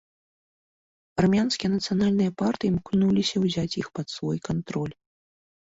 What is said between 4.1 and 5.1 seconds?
свой кантроль.